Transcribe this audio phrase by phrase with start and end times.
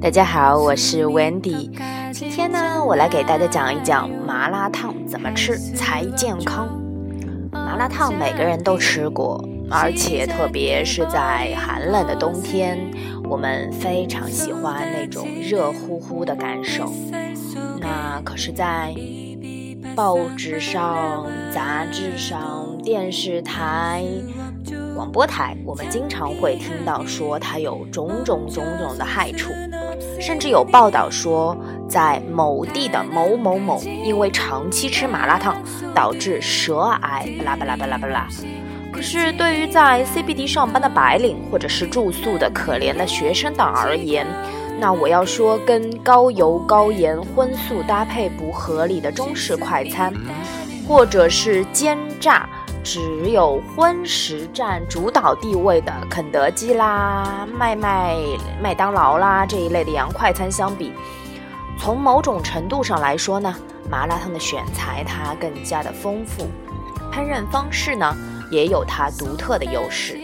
[0.00, 1.70] 大家好，我是 Wendy。
[2.12, 6.68] 今天呢，我来给大家讲一讲麻辣烫怎么吃才健康。
[7.52, 12.78] 麻辣烫每个人都吃过，而且特别是在寒冷的冬天，
[13.28, 16.92] 我们非常喜欢那种热乎乎的感受。
[17.78, 18.92] 那可是在
[19.94, 24.04] 报纸上、杂志上、电视台……
[24.94, 29.50] 广播台，我们经常会听到说它有种种种种的害处，
[30.20, 31.56] 甚至有报道说，
[31.88, 35.56] 在某地的某某某因为长期吃麻辣烫
[35.94, 38.28] 导致舌癌，巴拉巴拉巴拉巴拉。
[38.92, 44.26] 可是对于在 CBD 上班的白领或者是住宿的可怜的学生党而言，
[44.78, 50.12] 那我要说，跟高油高盐荤素搭配不合理的中式快餐，
[50.86, 52.48] 或者是煎炸。
[52.84, 58.16] 只有荤食占主导地位的肯德基啦、麦麦、
[58.60, 60.92] 麦当劳啦这一类的洋快餐相比，
[61.78, 63.54] 从某种程度上来说呢，
[63.88, 66.48] 麻辣烫的选材它更加的丰富，
[67.12, 68.16] 烹饪方式呢
[68.50, 70.18] 也有它独特的优势。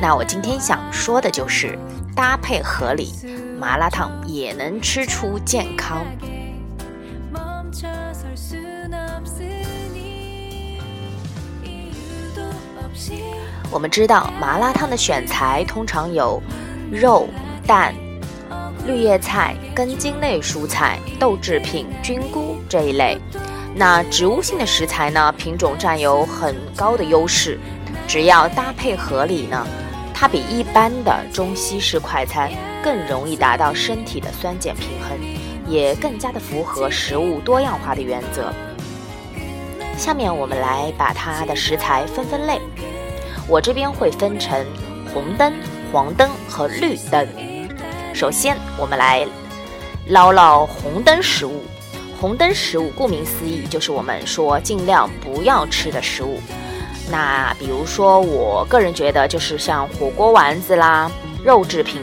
[0.00, 1.78] 那我今天想说的就是
[2.16, 3.12] 搭配合理，
[3.60, 6.04] 麻辣烫也能吃出健康。
[13.70, 16.40] 我们知道麻辣烫的选材通常有
[16.90, 17.26] 肉、
[17.66, 17.94] 蛋、
[18.86, 23.18] 绿叶菜、根茎类蔬菜、豆制品、菌菇这一类。
[23.74, 27.58] 那植物性的食材呢，品种占有很高的优势。
[28.06, 29.66] 只要搭配合理呢，
[30.12, 32.50] 它比一般的中西式快餐
[32.84, 35.18] 更容易达到身体的酸碱平衡，
[35.72, 38.52] 也更加的符合食物多样化的原则。
[39.96, 42.60] 下面我们来把它的食材分分类。
[43.48, 44.64] 我这边会分成
[45.12, 45.52] 红灯、
[45.90, 47.26] 黄灯和绿灯。
[48.12, 49.26] 首先，我们来
[50.08, 51.62] 唠唠红灯食物。
[52.20, 56.38] 红灯食物顾名思义，就是我们说尽量不要吃的食物。
[57.10, 61.10] 那比如说，我个人觉得就是像火锅丸子啦、
[61.44, 62.00] 肉制品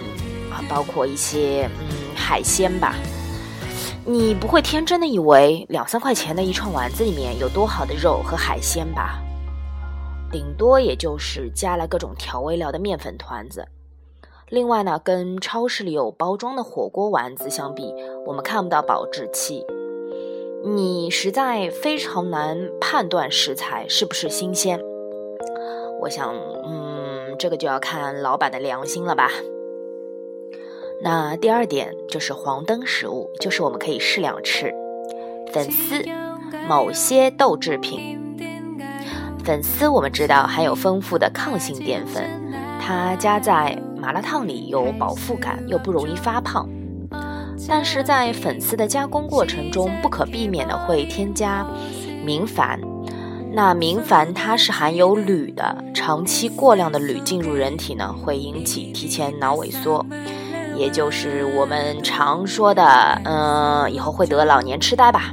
[0.52, 2.96] 啊，包括一些嗯海鲜吧。
[4.12, 9.22] 你不会天真的以为两三块钱的一串丸子里面有多好的肉和海鲜吧？
[10.32, 13.68] 顶多也就是加了各种调味料的面粉团子。
[14.48, 17.94] 另外呢，跟超市里有包装的火锅丸子相比，
[18.26, 19.64] 我们看不到保质期，
[20.66, 24.82] 你实在非常难判断食材是不是新鲜。
[26.02, 26.34] 我想，
[26.66, 29.30] 嗯，这个就要看老板的良心了吧。
[31.02, 34.74] 那第二点就是黄灯食物，就是我们可以适量吃
[35.54, 36.04] 粉丝、
[36.68, 38.18] 某些豆制品。
[39.46, 42.30] 粉丝我们知道含有丰富的抗性淀粉，
[42.82, 46.70] 它加在麻辣烫里有饱腹感，又不容易发胖。
[47.68, 51.66] 但是在粉丝的加工过程中，不可避免的会添加
[52.26, 52.78] 明矾。
[53.52, 60.06] 那明矾它是含有铝的，长期过量的铝进入人体呢，会引起提前脑萎缩，
[60.80, 65.32] 也就是我们常说的，嗯，以后会得老年痴呆吧。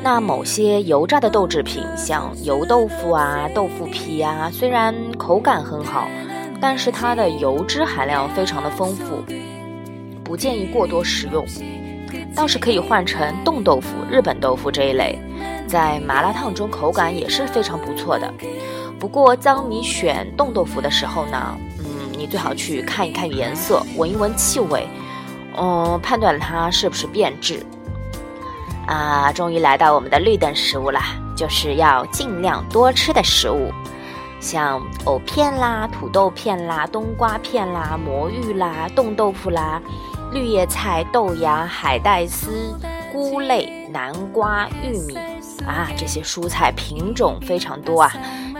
[0.00, 6.06] 那某些油炸的豆制品，像油豆腐啊、豆腐皮啊，虽然口感很好，
[6.60, 9.24] 但是它的油脂含量非常的丰富，
[10.22, 11.44] 不建议过多食用。
[12.34, 15.18] 倒是可以换成冻豆腐、日本豆腐这一类，
[15.66, 18.32] 在麻辣烫中口感也是非常不错的。
[19.00, 21.56] 不过，当你选冻豆腐的时候呢，
[22.18, 24.88] 你最好去看一看颜色，闻一闻气味，
[25.56, 27.64] 嗯，判断它是不是变质。
[28.88, 33.70] 啊，终于来到我们的绿灯食物啦，就是要尽量多吃的食物，
[34.40, 39.80] 像藕片啦、土豆片啦、冬瓜片啦、魔芋啦、冻豆腐啦、
[40.32, 42.74] 绿叶菜、豆芽、海带丝、
[43.12, 45.16] 菇类、南瓜、玉米
[45.64, 48.12] 啊，这些蔬菜品种非常多啊，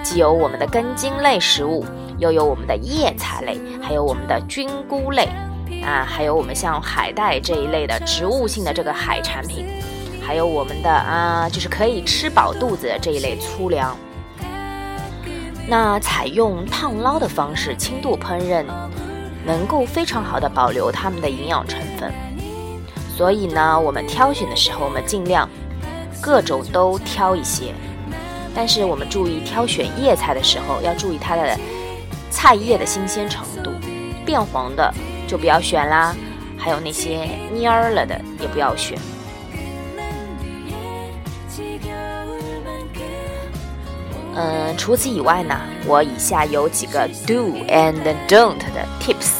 [0.05, 1.85] 既有我们的根茎类食物，
[2.19, 5.29] 又有我们的叶菜类，还有我们的菌菇类
[5.85, 9.67] 啊，还有我们像海带这一类的植物性的这个海产品。
[10.20, 13.97] 还有我们的啊，就是可以吃饱肚子的这一类粗粮。
[15.67, 18.65] 那采用烫捞的方式轻度烹饪，
[19.47, 22.12] 能够非常好的保留它们的营养成分。
[23.17, 25.49] 所以呢，我们挑选的时候，我们尽量
[26.20, 27.73] 各种都挑一些。
[28.55, 31.59] 但是我们注意挑选叶菜的时候，要注意它的
[32.31, 33.73] 菜叶的新鲜程度，
[34.25, 34.93] 变黄的
[35.27, 36.15] 就不要选啦。
[36.57, 38.99] 还有那些蔫儿了的也不要选。
[44.35, 49.31] 嗯，除此以外呢，我以下有几个 do and don't 的 tips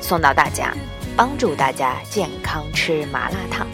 [0.00, 0.74] 送到大家，
[1.16, 3.66] 帮助大家健康吃麻辣烫。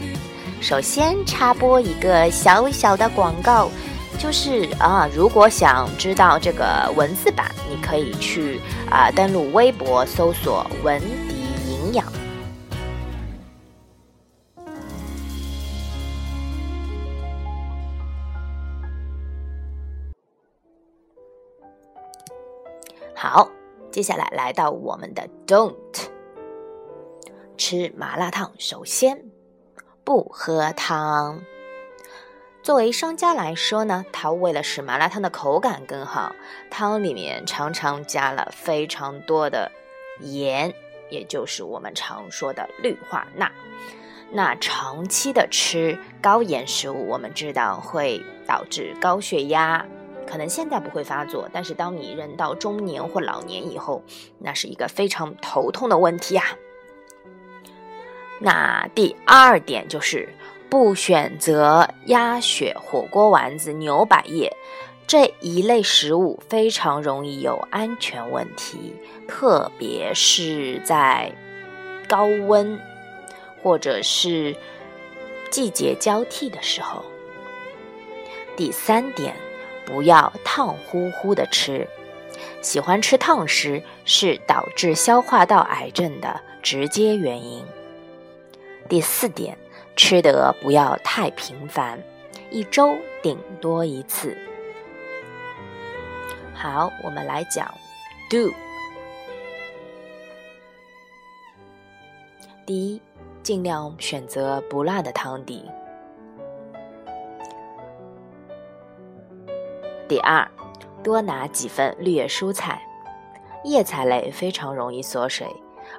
[0.61, 3.71] 首先插播一个小小的广告，
[4.20, 12.05] 就是啊，如果想知道这个文字版，你可以去啊登录微博搜索“文迪营养”。
[23.16, 23.50] 好，
[23.90, 25.75] 接下来来到我们的 don't
[27.56, 28.52] 吃麻辣烫。
[28.58, 29.25] 首先，
[30.05, 31.40] 不喝汤。
[32.62, 36.35] 作为商家来说呢，他为了使麻辣烫的口感更好，
[36.71, 39.73] 汤里面常常加了非常多的
[40.21, 40.73] 盐，
[41.09, 43.51] 也就是我们常说的氯化钠。
[44.31, 49.87] 那长期的吃高盐食物，我们知道会导致高血压。
[50.27, 54.05] 可能现在不会发作，但是当你人到中年或老年以后，
[54.39, 56.45] 那是一个非常头痛的问题啊。
[58.39, 60.29] 那第二点就是
[60.70, 64.56] 不选择鸭血、火锅丸子、牛百叶
[65.06, 68.94] 这一类食物，非常容易有安全问题，
[69.28, 71.32] 特别是在
[72.08, 72.81] 高温
[73.62, 74.56] 或者是
[75.50, 77.05] 季节交替的时候。
[78.56, 79.34] 第三点。
[79.87, 81.84] 不要烫乎乎的吃，
[82.62, 87.64] 喜欢吃烫食是导致消化道癌症的直接原因。
[88.88, 89.58] 第四点，
[89.96, 92.02] 吃得不要太频繁，
[92.50, 94.37] 一周顶多一次。
[96.54, 97.66] 好，我们来讲
[98.31, 98.52] do。
[102.66, 103.02] 第一，
[103.42, 105.69] 尽量选择不辣的汤底。
[110.08, 110.48] 第二，
[111.02, 112.81] 多拿几份绿叶蔬菜，
[113.64, 115.46] 叶菜类非常容易缩水，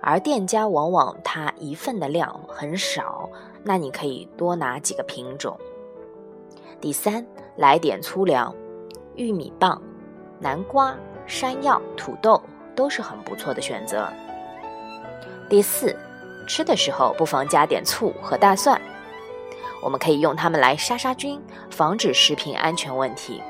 [0.01, 3.20] 而店家往往它一份的量很少，
[3.63, 5.59] 那你可以多拿几个品种。
[6.79, 7.25] 第三，
[7.57, 8.53] 来点粗粮，
[9.15, 9.81] 玉米棒、
[10.39, 10.95] 南瓜、
[11.27, 12.41] 山药、土豆
[12.75, 14.07] 都是很不错的选择。
[15.47, 15.95] 第四，
[16.47, 18.81] 吃的时候不妨加点醋和大蒜，
[19.83, 23.43] 我们可以用它们来杀杀菌，防止食品安全问题。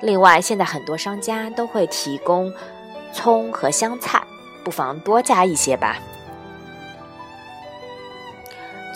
[0.00, 2.50] 另外，现在很多商家都会提供
[3.12, 4.22] 葱和香菜，
[4.64, 5.98] 不妨多加一些吧。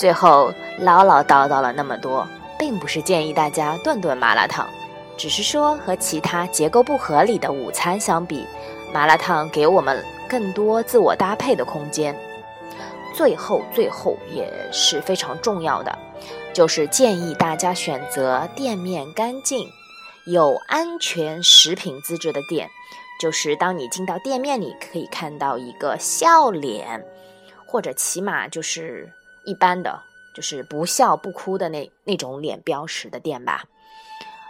[0.05, 2.29] 最后唠唠叨叨了那么多，
[2.59, 4.69] 并不是建议大家顿顿麻辣烫，
[5.17, 8.47] 只是说和其他结构不合理的午餐相比，
[8.93, 12.15] 麻辣烫给我们更多自我搭配的空间。
[13.15, 15.99] 最后，最后也是非常重要的，
[16.53, 19.67] 就是建议大家选择店面干净。
[20.27, 22.69] 有安全食品资质的店，
[23.19, 27.03] 就是当你进到店面里，可以看到一个笑脸，
[27.65, 29.11] 或者起码就是
[29.44, 30.02] 一般的，
[30.35, 33.64] 就是不笑不哭的那那种脸标识的店吧。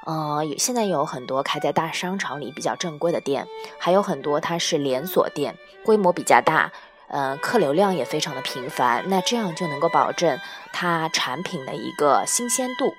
[0.07, 3.47] 呃，现在有很多开在大商场里比较正规的店，
[3.79, 6.71] 还有很多它是连锁店，规模比较大，
[7.09, 10.39] 嗯，客流量也非常的频繁，那这样就能够保证
[10.73, 12.93] 它产品的一个新鲜度。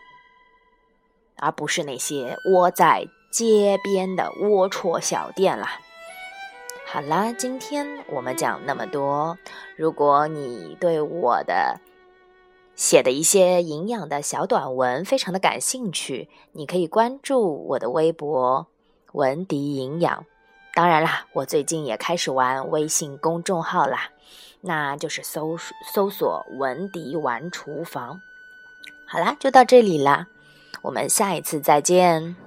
[1.38, 5.80] 而不是那些窝在街边的龌龊小店啦。
[6.96, 9.38] 好啦，今天我们讲那么多。
[9.76, 11.82] 如果你对我的
[12.74, 18.68] 写的一些营养的小短文非常的感兴趣，你可以关注我的微博
[19.12, 20.26] “文迪营养”。
[20.74, 24.12] 当然啦，我最近也开始玩微信公众号啦，
[24.62, 25.58] 那就是搜
[25.94, 28.22] 搜索“文迪玩厨房”。
[29.06, 30.28] 好啦，就到这里啦。
[30.82, 32.38] 我们下一次再见。